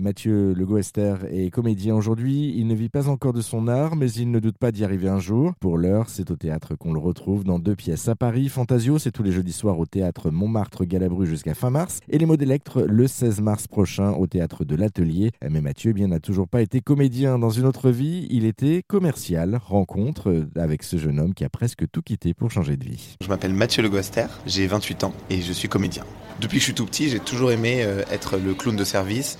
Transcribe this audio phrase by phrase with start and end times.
[0.00, 2.54] Mathieu Le Goester est comédien aujourd'hui.
[2.56, 5.08] Il ne vit pas encore de son art, mais il ne doute pas d'y arriver
[5.08, 5.52] un jour.
[5.60, 8.48] Pour l'heure, c'est au théâtre qu'on le retrouve dans deux pièces à Paris.
[8.48, 12.00] Fantasio, c'est tous les jeudis soirs au théâtre Montmartre-Galabru jusqu'à fin mars.
[12.08, 15.32] Et Les mots d'Electre le 16 mars prochain au théâtre de l'Atelier.
[15.48, 18.26] Mais Mathieu, eh bien, n'a toujours pas été comédien dans une autre vie.
[18.30, 19.58] Il était commercial.
[19.62, 23.16] Rencontre avec ce jeune homme qui a presque tout quitté pour changer de vie.
[23.22, 26.04] Je m'appelle Mathieu Le Goester, j'ai 28 ans et je suis comédien.
[26.40, 29.38] Depuis que je suis tout petit, j'ai toujours aimé euh, être le clown de service.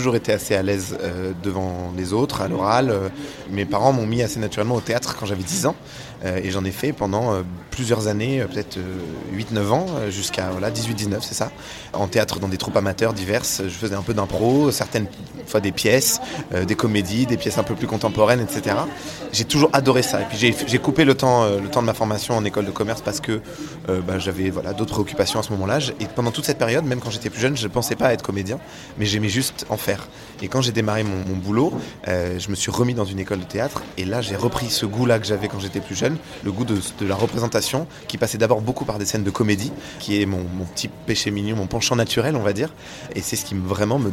[0.00, 2.88] Toujours été assez à l'aise euh, devant les autres, à l'oral.
[2.88, 3.10] Euh,
[3.50, 5.76] mes parents m'ont mis assez naturellement au théâtre quand j'avais 10 ans.
[6.24, 8.78] et j'en ai fait pendant plusieurs années, peut-être
[9.34, 11.50] 8-9 ans, jusqu'à voilà, 18-19, c'est ça.
[11.94, 13.62] En théâtre, dans des troupes amateurs diverses.
[13.64, 15.06] Je faisais un peu d'impro, certaines
[15.46, 16.20] fois des pièces,
[16.52, 18.76] des comédies, des pièces un peu plus contemporaines, etc.
[19.32, 20.20] J'ai toujours adoré ça.
[20.20, 23.00] Et puis j'ai coupé le temps, le temps de ma formation en école de commerce
[23.00, 23.40] parce que
[23.88, 25.78] bah, j'avais voilà, d'autres préoccupations à ce moment-là.
[26.00, 28.22] Et pendant toute cette période, même quand j'étais plus jeune, je ne pensais pas être
[28.22, 28.58] comédien,
[28.98, 29.78] mais j'aimais juste en
[30.42, 31.72] Et quand j'ai démarré mon, boulot,
[32.08, 34.86] euh, je me suis remis dans une école de théâtre, et là j'ai repris ce
[34.86, 38.60] goût-là que j'avais quand j'étais plus jeune, le goût de, la représentation, qui passait d'abord
[38.60, 42.36] beaucoup par des scènes de comédie, qui est mon, petit péché mignon, mon penchant naturel,
[42.36, 42.72] on va dire.
[43.14, 44.10] Et c'est ce qui vraiment me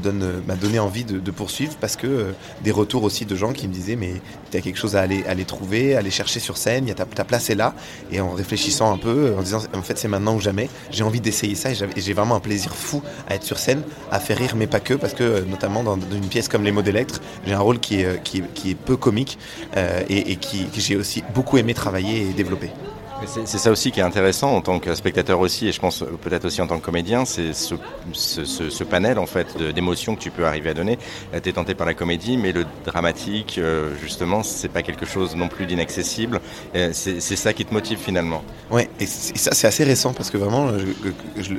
[0.48, 2.32] m'a donné envie de, poursuivre, parce que euh,
[2.64, 4.14] des retours aussi de gens qui me disaient, mais
[4.52, 7.24] tu as quelque chose à aller, trouver, aller chercher sur scène, y a ta, ta
[7.24, 7.74] place est là.
[8.12, 11.22] Et en réfléchissant un peu, en disant, en fait c'est maintenant ou jamais, j'ai envie
[11.22, 14.56] d'essayer ça, et j'ai vraiment un plaisir fou à être sur scène, à faire rire,
[14.56, 17.54] mais pas que, parce que euh, notamment dans, une pièce comme Les mots d'Electre, j'ai
[17.54, 19.38] un rôle qui est, euh, qui, peu comique
[19.76, 22.72] euh, et, et qui, que j'ai aussi beaucoup aimé travailler et développer.
[23.26, 26.46] C'est ça aussi qui est intéressant en tant que spectateur aussi, et je pense peut-être
[26.46, 30.70] aussi en tant que comédien, c'est ce, panel en fait d'émotions que tu peux arriver
[30.70, 30.98] à donner.
[31.44, 33.60] Tu es tenté par la comédie, mais le dramatique,
[34.02, 36.40] justement, c'est pas quelque chose non plus d'inaccessible.
[36.92, 38.44] C'est ça qui te motive finalement.
[38.72, 40.72] Ouais, et, ça c'est assez récent parce que vraiment,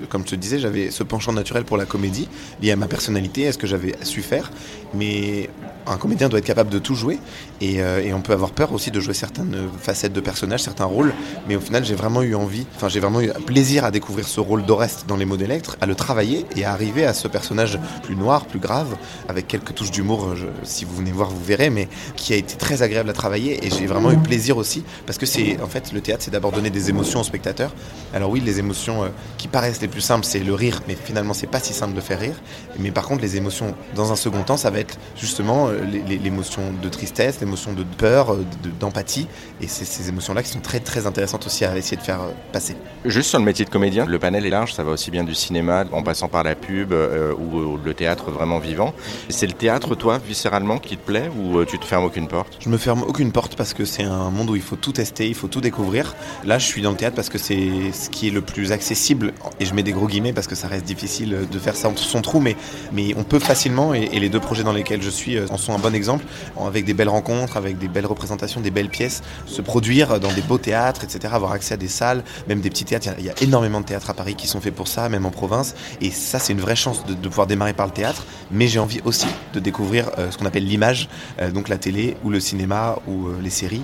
[0.09, 2.29] comme je te disais, j'avais ce penchant naturel pour la comédie
[2.63, 4.51] lié à ma personnalité, à ce que j'avais su faire,
[4.95, 5.51] mais
[5.87, 7.19] un comédien doit être capable de tout jouer
[7.61, 10.85] et, euh, et, on peut avoir peur aussi de jouer certaines facettes de personnages, certains
[10.85, 11.13] rôles,
[11.49, 14.41] mais au final j'ai vraiment eu envie, enfin j'ai vraiment eu plaisir à découvrir ce
[14.41, 15.37] rôle d'Oreste dans Les mots
[15.81, 18.97] à le travailler et à arriver à ce personnage plus noir, plus grave,
[19.29, 22.83] avec quelques touches d'humour, si vous venez voir vous verrez, mais qui a été très
[22.83, 26.01] agréable à travailler et j'ai vraiment eu plaisir aussi parce que c'est en fait le
[26.01, 27.73] théâtre c'est d'abord donner des émotions aux spectateurs.
[28.15, 31.35] Alors oui les émotions euh, qui paraissent les plus simples c'est le rire, mais finalement
[31.35, 32.37] c'est pas si simple de faire rire.
[32.79, 36.63] Mais par contre les émotions dans un second temps ça va être justement euh, l'émotion
[36.83, 38.45] de tristesse, l'émotion de peur, euh,
[38.81, 39.29] d'empathie.
[39.61, 42.33] Et c'est ces émotions-là qui sont très très intéressantes aussi à essayer de faire euh,
[42.53, 42.77] passer.
[43.05, 45.35] Juste sur le métier de comédien, le panel est large, ça va aussi bien du
[45.35, 48.93] cinéma en passant par la pub euh, ou, le théâtre vraiment vivant.
[49.29, 52.59] C'est le théâtre, toi, viscéralement, qui te plaît ou tu te fermes aucune porte?
[52.61, 55.29] Je me ferme aucune porte parce que c'est un monde où il faut tout tester,
[55.29, 56.15] il faut tout découvrir.
[56.45, 59.33] Là, je suis dans le théâtre parce que c'est ce qui est le plus accessible.
[59.61, 62.03] Et je mets des gros guillemets parce que ça reste difficile de faire ça entre
[62.03, 62.57] son trou, mais,
[62.93, 65.75] mais on peut facilement, et, et les deux projets dans lesquels je suis en sont
[65.75, 66.25] un bon exemple,
[66.67, 70.43] avec des belles rencontres, avec des belles représentations, des belles pièces, se produire dans des
[70.43, 73.09] beaux théâtres, etc., avoir accès à des salles, même des petits théâtres.
[73.19, 75.31] Il y, a, énormément de théâtres à Paris qui sont faits pour ça, même en
[75.31, 75.75] province.
[76.01, 78.25] Et ça, c'est une vraie chance de, pouvoir démarrer par le théâtre.
[78.51, 81.09] Mais j'ai envie aussi de découvrir euh, ce qu'on appelle l'image,
[81.41, 83.83] euh, donc la télé ou le cinéma ou euh, les séries,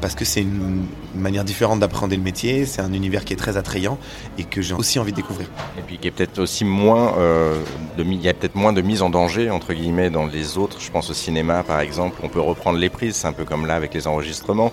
[0.00, 2.66] parce que c'est une, manière différente d'appréhender le métier.
[2.66, 3.98] C'est un univers qui est très attrayant
[4.38, 5.48] et que j'ai aussi envie de découvrir.
[5.78, 7.14] Et puis qui est peut-être aussi moins,
[7.98, 10.78] il y a peut-être moins de mise en danger entre guillemets dans les autres.
[10.80, 13.66] Je pense au cinéma par exemple, on peut reprendre les prises, c'est un peu comme
[13.66, 14.72] là avec les enregistrements.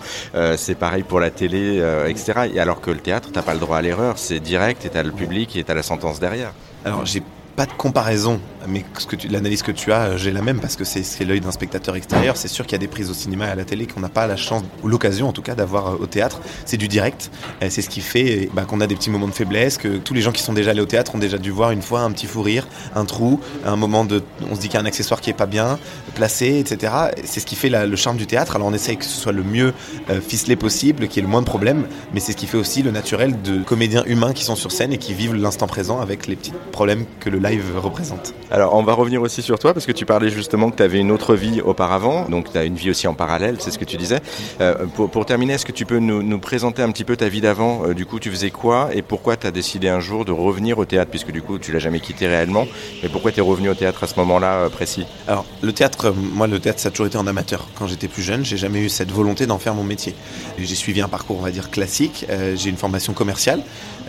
[0.56, 1.82] C'est pareil pour la télé,
[2.12, 2.52] etc.
[2.54, 5.04] Et alors que le théâtre, t'as pas le droit à l'erreur, c'est direct, et t'as
[5.04, 6.54] le public et t'as la sentence derrière.
[6.86, 7.24] Alors j'ai
[7.56, 8.86] pas de comparaison, mais
[9.30, 12.38] l'analyse que tu as, euh, j'ai la même parce que c'est l'œil d'un spectateur extérieur.
[12.38, 14.10] C'est sûr qu'il y a des prises au cinéma et à la télé qu'on n'a
[14.10, 16.42] pas la chance ou l'occasion en tout cas d'avoir euh, au théâtre.
[16.66, 17.32] C'est du direct.
[17.70, 20.22] C'est ce qui fait bah, qu'on a des petits moments de faiblesse, que tous les
[20.22, 22.26] gens qui sont déjà allés au théâtre ont déjà dû voir une fois un petit
[22.26, 24.24] fou rire, un trou, un moment de.
[24.50, 25.80] On se dit qu'il y a un accessoire qui est pas bien
[26.16, 26.94] placé, etc.
[27.24, 28.56] C'est ce qui fait le charme du théâtre.
[28.56, 29.74] Alors on essaye que ce soit le mieux
[30.10, 32.58] euh, ficelé possible, qu'il y ait le moins de problèmes, mais c'est ce qui fait
[32.58, 36.00] aussi le naturel de comédiens humains qui sont sur scène et qui vivent l'instant présent
[36.00, 38.34] avec les petits problèmes que le live représente.
[38.54, 41.00] Alors, on va revenir aussi sur toi parce que tu parlais justement que tu avais
[41.00, 43.86] une autre vie auparavant, donc tu as une vie aussi en parallèle, c'est ce que
[43.86, 44.20] tu disais.
[44.60, 47.84] Euh, pour, terminer, est-ce que tu peux nous, présenter un petit peu ta vie d'avant
[47.86, 50.80] euh, Du coup, tu faisais quoi et pourquoi tu as décidé un jour de revenir
[50.80, 52.68] au théâtre puisque du coup, tu l'as jamais quitté réellement,
[53.02, 55.06] mais pourquoi tu es revenu au théâtre à ce moment-là euh, précis?
[55.30, 57.70] Alors, le théâtre, moi, le théâtre, ça a toujours été en amateur.
[57.80, 60.14] Quand j'étais plus jeune, j'ai jamais eu cette volonté d'en faire mon métier.
[60.60, 62.26] J'ai suivi un parcours, on va dire, classique.
[62.56, 63.62] j'ai une formation commerciale.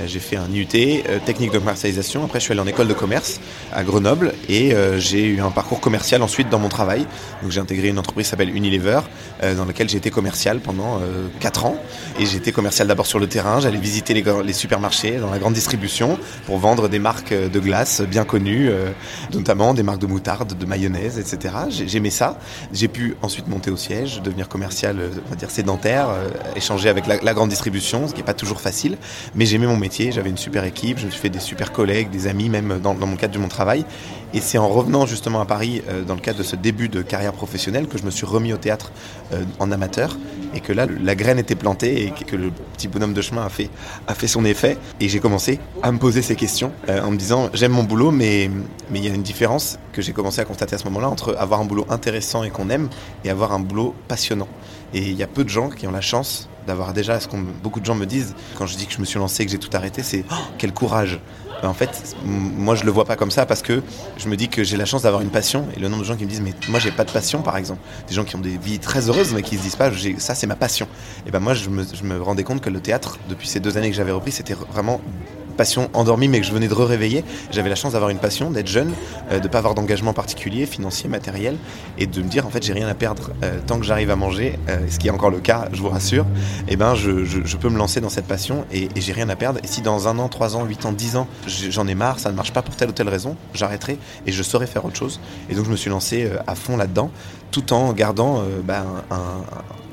[0.05, 0.67] j'ai fait un IUT,
[1.25, 2.25] technique de commercialisation.
[2.25, 3.41] Après, je suis allé en école de commerce
[3.73, 7.07] à Grenoble et euh, j'ai eu un parcours commercial ensuite dans mon travail.
[7.43, 9.01] Donc j'ai intégré une entreprise qui s'appelle Unilever
[9.43, 11.01] euh, dans laquelle j'ai été commercial pendant
[11.41, 11.77] 4 ans
[12.19, 15.39] et j'ai été commercial d'abord sur le terrain, j'allais visiter les, les, supermarchés dans la
[15.39, 18.71] grande distribution pour vendre des marques de glace bien connues,
[19.33, 21.55] notamment des marques de moutarde, de mayonnaise, etc.
[21.69, 22.39] J'aimais ça.
[22.73, 24.97] J'ai pu ensuite monter au siège, devenir commercial,
[25.27, 26.09] on va dire sédentaire,
[26.55, 28.97] échanger avec la, la grande distribution, ce qui n'est pas toujours facile,
[29.35, 32.11] mais j'aimais mon métier, j'avais une super équipe, je me suis fait des super collègues,
[32.11, 33.85] des amis même dans, mon cadre de mon travail.
[34.35, 37.03] Et c'est en revenant justement à Paris euh, dans le cadre de ce début de
[37.03, 38.91] carrière professionnelle que je me suis remis au théâtre
[39.33, 40.17] euh, en amateur
[40.55, 43.49] et que là la graine était plantée et que le petit bonhomme de chemin a
[44.15, 44.79] fait, son effet.
[45.01, 48.11] Et j'ai commencé à me poser ces questions euh, en me disant j'aime mon boulot
[48.11, 48.51] mais
[48.91, 51.37] mais il y a une différence que j'ai commencé à constater à ce moment-là entre
[51.39, 52.89] avoir un boulot intéressant et qu'on aime
[53.25, 54.49] et avoir un boulot passionnant.
[54.95, 57.37] Et il y a peu de gens qui ont la chance d'avoir déjà ce que
[57.37, 59.59] beaucoup de gens me disent quand je dis que je me suis lancé, que j'ai
[59.59, 61.21] tout arrêté, c'est oh, quel courage.
[61.63, 63.83] En fait, moi je le vois pas comme ça parce que
[64.17, 66.17] je me dis que j'ai la chance d'avoir une passion et le nombre de gens
[66.17, 68.41] qui me disent mais moi j'ai pas de passion par exemple, des gens qui ont
[68.41, 70.89] des vies très heureuses mais qui se disent pas ça c'est ma passion.
[71.27, 73.97] Et ben moi je me rendais compte que le théâtre depuis ces deux années que
[73.97, 75.01] j'avais repris c'était vraiment
[75.53, 77.25] passion endormie mais que je venais de réveiller.
[77.51, 78.93] J'avais la chance d'avoir une passion, d'être jeune,
[79.31, 81.57] euh, de pas avoir d'engagement particulier, financier, matériel,
[81.99, 84.17] et de me dire en fait j'ai rien à perdre euh, tant que j'arrive à
[84.17, 86.25] manger, euh, ce qui est encore le cas, je vous rassure.
[86.69, 89.37] Et eh ben je, peux me lancer dans cette passion et, et j'ai rien à
[89.37, 89.61] perdre.
[89.63, 92.31] Et si dans un an, trois ans, huit ans, dix ans, j'en ai marre, ça
[92.31, 95.21] ne marche pas pour telle ou telle raison, j'arrêterai et je saurai faire autre chose.
[95.49, 97.11] Et donc je me suis lancé à fond là-dedans,
[97.51, 99.43] tout en gardant ben, un,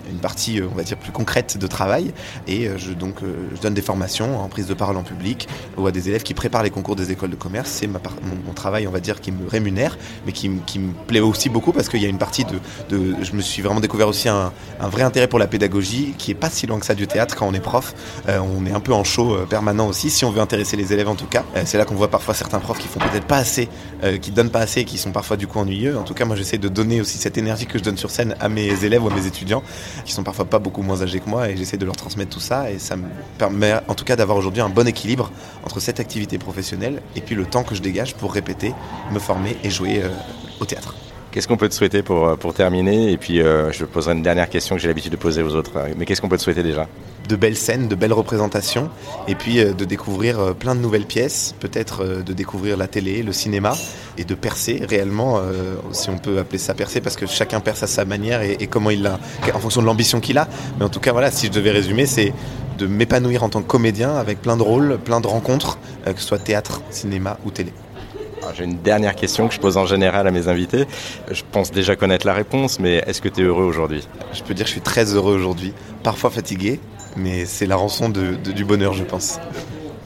[0.09, 2.13] une partie, euh, on va dire, plus concrète de travail.
[2.47, 5.47] Et euh, je, donc, euh, je donne des formations en prise de parole en public
[5.77, 7.69] ou à des élèves qui préparent les concours des écoles de commerce.
[7.69, 8.00] C'est mon,
[8.45, 11.71] mon, travail, on va dire, qui me rémunère, mais qui, qui me plaît aussi beaucoup
[11.71, 12.59] parce qu'il y a une partie de,
[12.89, 16.31] de, Je me suis vraiment découvert aussi un, un, vrai intérêt pour la pédagogie qui
[16.31, 17.94] est pas si loin que ça du théâtre quand on est prof.
[18.27, 21.15] on est un peu en show permanent aussi, si on veut intéresser les élèves en
[21.15, 21.44] tout cas.
[21.65, 23.69] c'est là qu'on voit parfois certains profs qui font peut-être pas assez,
[24.21, 25.97] qui donnent pas assez, qui sont parfois du coup ennuyeux.
[25.97, 28.35] En tout cas, moi j'essaie de donner aussi cette énergie que je donne sur scène
[28.39, 29.63] à mes élèves ou à mes étudiants
[30.05, 32.39] qui sont parfois pas beaucoup moins âgés que moi et j'essaie de leur transmettre tout
[32.39, 33.07] ça et ça me
[33.37, 35.31] permet en tout cas d'avoir aujourd'hui un bon équilibre
[35.65, 38.73] entre cette activité professionnelle et puis le temps que je dégage pour répéter,
[39.11, 40.09] me former et jouer euh,
[40.59, 40.95] au théâtre.
[41.31, 43.11] Qu'est-ce qu'on peut te souhaiter pour, euh, terminer?
[43.11, 45.71] Et puis euh, je poserai une dernière question que j'ai l'habitude de poser aux autres.
[45.95, 46.87] Mais qu'est-ce qu'on peut te souhaiter déjà?
[47.27, 48.89] De belles scènes, de belles représentations,
[49.27, 53.75] et puis de découvrir plein de nouvelles pièces, peut-être de découvrir la télé, le cinéma,
[54.17, 55.39] et de percer réellement,
[55.91, 58.65] si on peut appeler ça percer, parce que chacun perce à sa manière et, et
[58.65, 59.19] comment il l'a,
[59.53, 60.47] en fonction de l'ambition qu'il a.
[60.79, 62.33] Mais en tout cas, voilà, si je devais résumer, c'est
[62.79, 66.25] de m'épanouir en tant que comédien avec plein de rôles, plein de rencontres, que ce
[66.25, 67.73] soit théâtre, cinéma ou télé.
[68.56, 70.86] J'ai une dernière question que je pose en général à mes invités.
[71.31, 74.07] Je pense déjà connaître la réponse, mais est-ce que tu es heureux aujourd'hui?
[74.33, 76.80] Je peux dire que je suis très heureux aujourd'hui, parfois fatigué,
[77.15, 79.39] mais c'est la rançon de, du bonheur, je pense.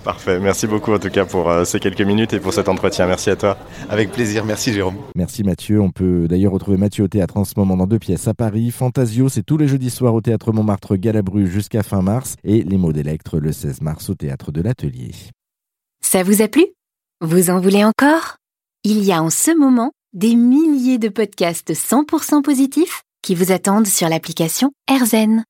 [0.03, 3.07] Parfait, merci beaucoup en tout cas pour euh, ces quelques minutes et pour cet entretien.
[3.07, 3.57] Merci à toi.
[3.89, 4.97] Avec plaisir, merci Jérôme.
[5.15, 5.79] Merci Mathieu.
[5.79, 8.71] On peut d'ailleurs retrouver Mathieu au théâtre en ce moment dans deux pièces à Paris.
[8.71, 12.77] Fantasio, c'est tous les jeudis soirs au théâtre Montmartre Galabru jusqu'à fin mars et Les
[12.77, 15.11] mots d'Electre le 16 mars au théâtre de l'Atelier.
[16.01, 16.65] Ça vous a plu?
[17.25, 18.35] Vous en voulez encore?
[18.83, 23.87] Il y a en ce moment des milliers de podcasts 100% positifs qui vous attendent
[23.87, 25.45] sur l'application AirZen.